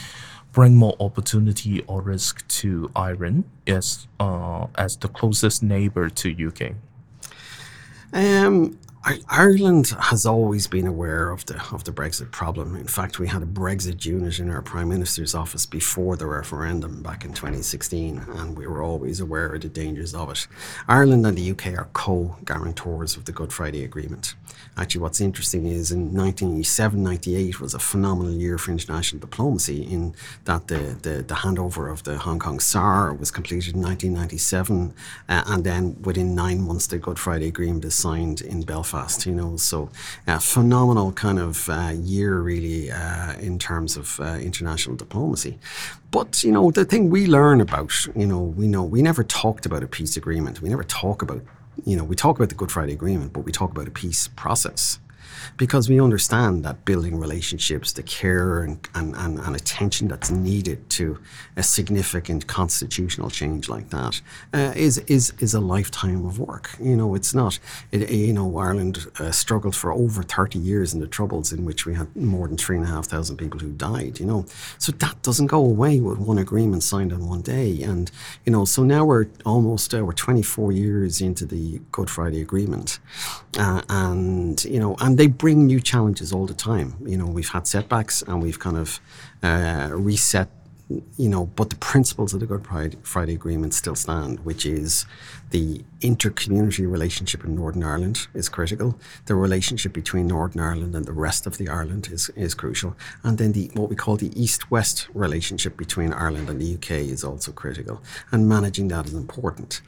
bring 0.56 0.74
more 0.74 0.96
opportunity 1.02 1.84
or 1.86 2.02
risk 2.02 2.48
to 2.48 2.90
Ireland 2.96 3.44
as 3.68 4.08
uh, 4.22 4.68
as 4.76 4.96
the 4.96 5.10
closest 5.10 5.62
neighbor 5.62 6.10
to 6.10 6.48
UK? 6.48 6.62
Um, 8.14 8.80
Ireland 9.30 9.94
has 10.00 10.26
always 10.26 10.66
been 10.66 10.88
aware 10.88 11.30
of 11.30 11.46
the 11.46 11.62
of 11.72 11.84
the 11.84 11.92
Brexit 11.92 12.32
problem. 12.32 12.76
In 12.76 12.88
fact, 12.88 13.20
we 13.20 13.28
had 13.28 13.44
a 13.44 13.46
Brexit 13.46 14.04
unit 14.04 14.40
in 14.40 14.50
our 14.50 14.64
Prime 14.64 14.90
Minister's 14.90 15.36
office 15.36 15.68
before 15.68 16.16
the 16.18 16.26
referendum 16.26 17.04
back 17.04 17.24
in 17.24 17.32
2016, 17.32 18.18
and 18.18 18.58
we 18.58 18.66
were 18.66 18.82
always 18.82 19.20
aware 19.20 19.54
of 19.54 19.62
the 19.62 19.70
dangers 19.70 20.16
of 20.16 20.32
it. 20.32 20.48
Ireland 20.88 21.24
and 21.28 21.38
the 21.38 21.52
UK 21.52 21.78
are 21.78 21.88
co-guarantors 21.94 23.16
of 23.16 23.26
the 23.26 23.32
Good 23.32 23.54
Friday 23.54 23.84
Agreement. 23.84 24.34
Actually, 24.76 25.02
what's 25.02 25.22
interesting 25.22 25.68
is 25.68 25.92
in 25.92 26.12
1987-98 26.12 27.60
was 27.60 27.76
a 27.76 27.80
phenomenal 27.80 28.34
year 28.34 28.58
for 28.58 28.72
international 28.72 29.20
diplomacy 29.20 29.84
in 29.84 30.16
that 30.46 30.68
the, 30.68 30.98
the, 31.04 31.22
the 31.22 31.36
handover 31.36 31.92
of 31.92 32.04
the 32.04 32.18
Hong 32.18 32.40
Kong 32.40 32.60
SAR 32.60 33.14
was 33.14 33.30
completed 33.30 33.76
in 33.76 33.82
1997, 33.84 34.96
uh, 35.30 35.44
and 35.46 35.64
then 35.64 36.02
within 36.02 36.34
nine 36.34 36.62
months 36.62 36.88
the 36.88 36.98
Good 36.98 37.20
Friday 37.20 37.48
Agreement 37.48 37.86
is 37.86 37.94
signed 37.94 38.42
in 38.42 38.64
Belfast. 38.64 38.95
You 39.26 39.36
know, 39.36 39.58
so 39.58 39.90
uh, 40.28 40.40
phenomenal 40.40 41.12
kind 41.12 41.40
of 41.40 41.70
uh, 41.70 41.94
year 41.94 42.40
really 42.40 42.92
uh, 42.92 43.34
in 43.40 43.60
terms 43.60 43.98
of 43.98 44.20
uh, 44.20 44.38
international 44.42 44.96
diplomacy. 44.96 45.58
But 46.12 46.44
you 46.44 46.52
know, 46.52 46.72
the 46.72 46.86
thing 46.86 47.10
we 47.10 47.28
learn 47.28 47.62
about, 47.62 47.92
you 48.16 48.26
know, 48.26 48.42
we 48.42 48.68
know 48.68 48.84
we 48.84 49.02
never 49.02 49.24
talked 49.24 49.66
about 49.66 49.84
a 49.84 49.88
peace 49.88 50.18
agreement. 50.18 50.62
We 50.62 50.70
never 50.70 50.84
talk 50.84 51.22
about 51.22 51.42
you 51.86 51.98
know, 51.98 52.06
we 52.06 52.16
talk 52.16 52.38
about 52.38 52.50
the 52.50 52.56
Good 52.56 52.72
Friday 52.72 52.94
Agreement, 52.94 53.34
but 53.34 53.42
we 53.42 53.52
talk 53.52 53.70
about 53.72 53.88
a 53.88 53.92
peace 53.92 54.30
process 54.30 55.00
because 55.58 55.90
we 55.90 56.00
understand 56.00 56.64
that 56.66 56.86
building 56.86 57.20
relationships, 57.20 57.94
the 57.94 58.04
care 58.04 58.64
and, 58.64 58.88
and, 58.96 59.16
and, 59.16 59.40
and 59.40 59.56
attention 59.56 60.08
that's 60.08 60.32
needed 60.32 60.90
to 60.92 61.20
a 61.56 61.64
significant 61.64 62.48
constitutional 62.48 63.30
change 63.30 63.70
like 63.70 63.90
that 63.90 64.22
uh, 64.54 64.74
is 64.76 64.98
is 65.00 65.34
is 65.40 65.54
a 65.54 65.60
lifetime 65.60 66.26
of 66.26 66.40
work. 66.40 66.70
You 66.80 66.96
know, 66.96 67.16
it's 67.16 67.34
not. 67.34 67.60
It, 67.92 68.10
you 68.10 68.34
know, 68.34 68.58
Ireland 68.58 69.06
uh, 69.20 69.32
struggled 69.32 69.76
for 69.76 69.92
over 69.92 70.24
thirty 70.24 70.60
years 70.60 70.94
in 70.94 71.00
the 71.00 71.08
Troubles, 71.08 71.52
in 71.54 71.66
which 71.66 71.86
we 71.86 71.94
had 71.94 72.14
more 72.16 72.48
than 72.48 72.58
three 72.58 72.78
and 72.78 72.86
a 72.86 72.90
half 72.90 73.06
thousand 73.06 73.38
people 73.38 73.60
who 73.60 73.72
died. 73.72 74.20
You 74.20 74.26
know, 74.26 74.46
so 74.78 74.92
that 74.94 75.22
doesn't 75.22 75.48
go 75.48 75.60
away 75.60 76.00
with 76.00 76.18
one 76.20 76.38
agreement 76.38 76.84
signed 76.84 77.14
on 77.14 77.28
one 77.28 77.42
day. 77.42 77.82
And 77.84 78.12
you 78.46 78.52
know, 78.52 78.66
so 78.66 78.84
now 78.84 79.06
we're 79.06 79.28
almost 79.46 79.94
uh, 79.94 80.04
we're 80.06 80.14
twenty 80.14 80.44
four 80.44 80.72
years 80.72 81.22
into 81.22 81.46
the 81.46 81.82
Good 81.92 82.10
Friday 82.10 82.42
Agreement, 82.42 83.00
uh, 83.58 83.82
and 83.90 84.64
you 84.66 84.80
know, 84.80 84.96
and 85.00 85.18
they 85.18 85.25
bring 85.28 85.66
new 85.66 85.80
challenges 85.80 86.32
all 86.32 86.46
the 86.46 86.54
time. 86.54 86.96
You 87.06 87.18
know, 87.18 87.26
we've 87.26 87.50
had 87.50 87.68
setbacks 87.68 88.22
and 88.22 88.42
we've 88.42 88.60
kind 88.60 88.78
of 88.78 89.00
uh, 89.44 89.90
reset. 89.92 90.50
You 90.88 91.30
know, 91.30 91.48
but 91.48 91.72
the 91.72 91.78
principles 91.78 92.36
of 92.36 92.42
the 92.42 92.46
Good 92.46 92.68
Friday, 93.02 93.34
Agreement 93.34 93.74
still 93.74 93.96
stand, 93.96 94.42
which 94.42 94.68
is 94.68 95.08
the 95.50 95.84
inter-community 96.02 96.86
relationship 96.86 97.44
in 97.44 97.56
Northern 97.56 97.84
Ireland 97.84 98.28
is 98.36 98.50
critical. 98.50 99.00
The 99.26 99.34
relationship 99.34 99.94
between 99.94 100.28
Northern 100.28 100.62
Ireland 100.62 100.94
and 100.94 101.06
the 101.06 101.12
rest 101.12 101.48
of 101.48 101.58
the 101.58 101.70
Ireland 101.70 102.10
is, 102.12 102.30
is 102.36 102.54
crucial, 102.54 102.96
and 103.24 103.40
then 103.40 103.54
the 103.54 103.72
what 103.74 103.90
we 103.90 103.96
call 103.96 104.16
the 104.16 104.32
East-West 104.40 105.08
relationship 105.16 105.76
between 105.76 106.14
Ireland 106.14 106.50
and 106.50 106.62
the 106.62 106.76
UK 106.76 106.92
is 106.92 107.24
also 107.24 107.52
critical, 107.52 108.04
and 108.32 108.48
managing 108.48 108.90
that 108.90 109.08
is 109.08 109.16
important. 109.16 109.82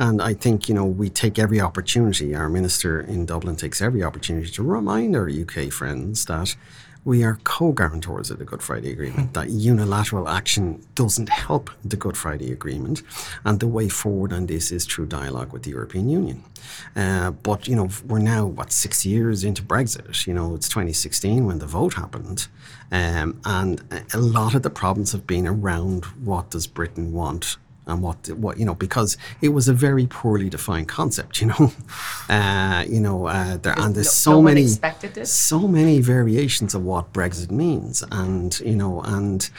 And 0.00 0.20
I 0.20 0.34
think 0.34 0.68
you 0.68 0.74
know 0.74 0.84
we 0.84 1.10
take 1.10 1.38
every 1.38 1.60
opportunity. 1.60 2.34
Our 2.34 2.48
minister 2.48 3.00
in 3.00 3.24
Dublin 3.24 3.54
takes 3.54 3.80
every 3.80 4.02
opportunity 4.02 4.50
to 4.50 4.62
remind 4.64 5.14
our 5.14 5.30
UK 5.30 5.70
friends 5.70 6.24
that 6.24 6.56
we 7.04 7.24
are 7.24 7.38
co-guarantors 7.44 8.30
of 8.30 8.38
the 8.38 8.44
Good 8.44 8.62
Friday 8.62 8.92
Agreement. 8.92 9.32
That 9.32 9.50
unilateral 9.50 10.28
action 10.28 10.84
doesn't 10.94 11.28
help 11.28 11.70
the 11.84 11.96
Good 11.96 12.16
Friday 12.16 12.52
Agreement, 12.52 13.02
and 13.44 13.58
the 13.58 13.66
way 13.66 13.88
forward 13.88 14.32
on 14.32 14.46
this 14.46 14.70
is 14.70 14.86
through 14.86 15.06
dialogue 15.06 15.52
with 15.52 15.62
the 15.62 15.70
European 15.70 16.10
Union. 16.10 16.44
Uh, 16.94 17.30
but 17.30 17.66
you 17.66 17.74
know, 17.74 17.88
we're 18.06 18.18
now 18.18 18.46
what 18.46 18.72
six 18.72 19.06
years 19.06 19.44
into 19.44 19.62
Brexit. 19.62 20.26
You 20.26 20.34
know, 20.34 20.54
it's 20.54 20.68
2016 20.68 21.46
when 21.46 21.58
the 21.58 21.66
vote 21.66 21.94
happened, 21.94 22.48
um, 22.92 23.40
and 23.44 23.82
a 24.12 24.18
lot 24.18 24.54
of 24.54 24.62
the 24.62 24.70
problems 24.70 25.12
have 25.12 25.26
been 25.26 25.46
around 25.46 26.04
what 26.04 26.50
does 26.50 26.66
Britain 26.66 27.12
want 27.12 27.56
and 27.90 28.02
what 28.02 28.28
what 28.30 28.58
you 28.58 28.64
know 28.64 28.74
because 28.74 29.16
it 29.42 29.48
was 29.50 29.68
a 29.68 29.74
very 29.74 30.06
poorly 30.06 30.48
defined 30.48 30.88
concept 30.88 31.40
you 31.40 31.48
know? 31.48 31.72
Uh, 32.28 32.84
you 32.88 33.00
know 33.00 33.26
uh, 33.26 33.56
there 33.58 33.74
and 33.78 33.94
there's 33.94 34.06
no- 34.06 34.10
so 34.10 34.32
no 34.32 34.42
many 34.42 34.62
so 35.28 35.60
many 35.68 36.00
variations 36.00 36.74
of 36.74 36.82
what 36.84 37.12
Brexit 37.12 37.50
means 37.50 38.02
and 38.10 38.58
you 38.60 38.76
know 38.76 39.02
and 39.02 39.50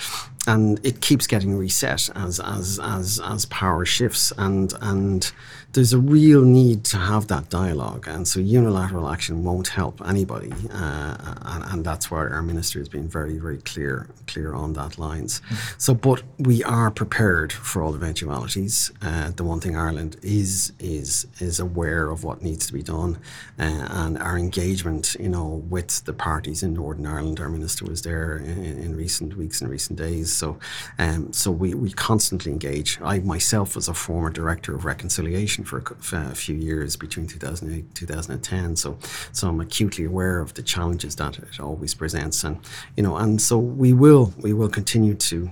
and 0.48 0.80
it 0.84 1.02
keeps 1.02 1.28
getting 1.28 1.56
reset 1.56 2.10
as 2.16 2.40
as 2.40 2.80
as 2.82 3.20
as 3.24 3.46
power 3.46 3.86
shifts 3.86 4.34
and 4.38 4.74
and 4.82 5.32
there's 5.74 5.94
a 5.94 6.00
real 6.00 6.42
need 6.42 6.84
to 6.84 6.98
have 6.98 7.28
that 7.28 7.50
dialogue 7.50 8.08
and 8.08 8.28
so 8.28 8.40
unilateral 8.40 9.10
action 9.10 9.44
won't 9.44 9.70
help 9.70 10.02
anybody 10.08 10.52
uh, 10.72 11.36
and, 11.46 11.64
and 11.66 11.86
that's 11.86 12.12
why 12.12 12.20
our 12.20 12.42
minister 12.42 12.80
has 12.80 12.90
been 12.90 13.08
very 13.08 13.38
very 13.38 13.60
clear 13.60 14.08
clear 14.32 14.54
on 14.54 14.74
that 14.74 14.98
lines. 14.98 15.42
So 15.78 15.94
but 15.94 16.24
we 16.38 16.64
are 16.64 16.90
prepared 16.92 17.52
for 17.52 17.82
all 17.84 17.96
eventualities. 17.96 18.92
Uh, 19.02 19.32
the 19.32 19.44
one 19.44 19.60
thing 19.60 19.76
Ireland 19.76 20.18
is 20.22 20.74
is 20.80 21.28
is 21.40 21.60
aware 21.60 22.10
of 22.10 22.24
what 22.24 22.42
needs 22.42 22.66
to 22.68 22.74
be 22.74 22.84
done 22.84 23.18
uh, 23.60 23.88
and 24.02 24.18
our 24.18 24.38
engagement 24.38 25.16
you 25.20 25.30
know 25.30 25.64
with 25.70 26.04
the 26.06 26.14
parties 26.14 26.64
in 26.64 26.74
Northern 26.74 27.06
Ireland 27.06 27.40
our 27.40 27.50
minister 27.50 27.86
was 27.86 28.02
there 28.02 28.38
in, 28.38 28.78
in 28.86 28.96
recent 28.96 29.36
weeks 29.36 29.62
and 29.62 29.70
recent 29.70 29.98
days. 30.00 30.34
So 30.34 30.58
um, 30.98 31.34
so 31.34 31.52
we, 31.52 31.74
we 31.74 31.92
constantly 31.92 32.52
engage. 32.52 33.00
I 33.02 33.20
myself 33.20 33.76
was 33.76 33.88
a 33.88 33.94
former 33.94 34.30
director 34.30 34.76
of 34.76 34.86
reconciliation 34.86 35.61
for 35.64 35.80
a, 35.80 36.32
a 36.32 36.36
few 36.36 36.56
years 36.56 36.96
between 36.96 37.28
2008 37.28 37.94
2010 37.96 38.76
so 38.76 38.98
so 39.32 39.50
I'm 39.50 39.60
acutely 39.60 40.06
aware 40.06 40.40
of 40.40 40.54
the 40.54 40.64
challenges 40.64 41.16
that 41.16 41.38
it 41.40 41.60
always 41.60 41.94
presents 41.94 42.44
and 42.44 42.60
you 42.96 43.04
know 43.04 43.18
and 43.18 43.42
so 43.42 43.58
we 43.58 43.94
will 43.94 44.34
we 44.38 44.54
will 44.54 44.70
continue 44.70 45.16
to 45.16 45.52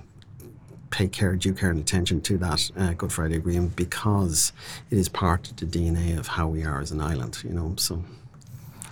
pay 0.90 1.08
care, 1.08 1.36
due 1.36 1.54
care 1.54 1.70
and 1.70 1.80
attention 1.80 2.20
to 2.20 2.36
that 2.38 2.70
uh, 2.76 2.92
Good 2.92 3.12
Friday 3.12 3.36
Agreement 3.36 3.76
because 3.76 4.52
it 4.90 4.98
is 4.98 5.08
part 5.08 5.50
of 5.50 5.56
the 5.56 5.66
DNA 5.66 6.18
of 6.18 6.26
how 6.26 6.48
we 6.48 6.64
are 6.64 6.80
as 6.80 6.90
an 6.90 7.00
island, 7.00 7.42
you 7.44 7.50
know. 7.50 7.74
So 7.76 8.04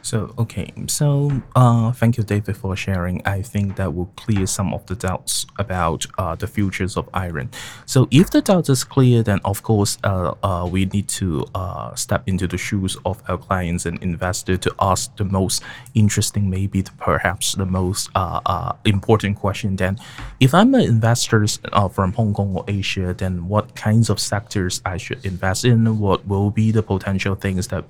So 0.08 0.32
okay, 0.38 0.72
so 0.86 1.30
uh, 1.54 1.92
thank 1.92 2.16
you, 2.16 2.24
David, 2.24 2.56
for 2.56 2.74
sharing. 2.74 3.20
I 3.26 3.42
think 3.42 3.76
that 3.76 3.92
will 3.92 4.10
clear 4.16 4.46
some 4.46 4.72
of 4.72 4.86
the 4.86 4.94
doubts 4.94 5.44
about 5.58 6.06
uh, 6.16 6.34
the 6.34 6.46
futures 6.46 6.96
of 6.96 7.10
iron. 7.12 7.50
So 7.84 8.08
if 8.10 8.30
the 8.30 8.40
doubt 8.40 8.70
is 8.70 8.84
clear, 8.84 9.22
then 9.22 9.40
of 9.44 9.62
course 9.62 9.98
uh, 10.04 10.32
uh, 10.42 10.66
we 10.66 10.86
need 10.86 11.08
to 11.20 11.44
uh, 11.54 11.94
step 11.94 12.22
into 12.26 12.46
the 12.46 12.56
shoes 12.56 12.96
of 13.04 13.22
our 13.28 13.36
clients 13.36 13.84
and 13.84 14.02
investor 14.02 14.56
to 14.56 14.74
ask 14.80 15.14
the 15.16 15.24
most 15.24 15.62
interesting, 15.92 16.48
maybe 16.48 16.80
the, 16.80 16.92
perhaps 16.92 17.52
the 17.56 17.66
most 17.66 18.08
uh, 18.14 18.40
uh, 18.46 18.72
important 18.86 19.36
question. 19.36 19.76
Then, 19.76 19.98
if 20.40 20.54
I'm 20.54 20.72
an 20.72 20.88
investor 20.88 21.44
uh, 21.74 21.88
from 21.88 22.14
Hong 22.14 22.32
Kong 22.32 22.56
or 22.56 22.64
Asia, 22.66 23.12
then 23.12 23.46
what 23.46 23.76
kinds 23.76 24.08
of 24.08 24.20
sectors 24.20 24.80
I 24.86 24.96
should 24.96 25.22
invest 25.26 25.66
in? 25.66 25.98
What 25.98 26.26
will 26.26 26.50
be 26.50 26.70
the 26.70 26.82
potential 26.82 27.34
things 27.34 27.68
that 27.68 27.84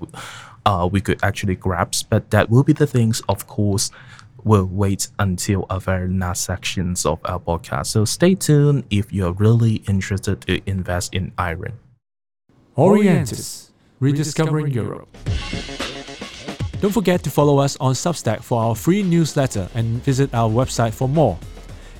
uh, 0.65 0.87
we 0.91 1.01
could 1.01 1.23
actually 1.23 1.55
grasp, 1.55 2.07
but 2.09 2.31
that 2.31 2.49
will 2.49 2.63
be 2.63 2.73
the 2.73 2.87
things, 2.87 3.21
of 3.29 3.47
course, 3.47 3.91
we'll 4.43 4.65
wait 4.65 5.07
until 5.19 5.65
our 5.69 5.79
very 5.79 6.07
last 6.07 6.43
sections 6.43 7.05
of 7.05 7.19
our 7.25 7.39
podcast. 7.39 7.87
So 7.87 8.05
stay 8.05 8.35
tuned 8.35 8.85
if 8.89 9.11
you're 9.11 9.33
really 9.33 9.75
interested 9.87 10.41
to 10.41 10.61
invest 10.69 11.13
in 11.13 11.31
iron. 11.37 11.73
Orientis, 12.77 13.71
rediscovering 13.99 14.71
Europe. 14.71 15.09
Don't 16.81 16.93
forget 16.93 17.23
to 17.23 17.29
follow 17.29 17.59
us 17.59 17.75
on 17.81 17.93
Substack 17.93 18.41
for 18.41 18.63
our 18.63 18.73
free 18.73 19.03
newsletter 19.03 19.67
and 19.75 20.01
visit 20.03 20.33
our 20.33 20.49
website 20.49 20.93
for 20.93 21.09
more. 21.09 21.37